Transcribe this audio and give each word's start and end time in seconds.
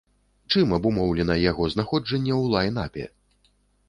Чым 0.53 0.71
абумоўлена 0.77 1.35
яго 1.51 1.67
знаходжанне 1.73 2.33
ў 2.41 2.57
лайн-апе? 2.57 3.05